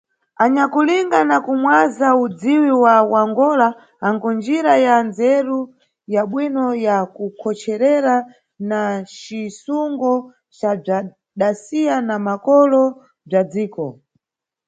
Anyakulinga 0.43 1.19
na 1.29 1.37
kumwaza 1.45 2.07
udziwi 2.23 2.71
wa 2.83 2.95
kuAngola 3.09 3.67
anku 4.07 4.27
ndjira 4.35 4.73
ya 4.85 4.95
ndzeru 5.07 5.59
ya 6.13 6.21
bwino 6.29 6.65
ya 6.85 6.97
kukhocherera 7.15 8.15
na 8.69 8.81
cisungo 9.17 10.11
ca 10.57 10.71
bzwadasiya 10.79 11.95
na 12.07 12.15
makolo 12.27 12.81
bzwa 13.27 13.41
dziko. 13.51 13.85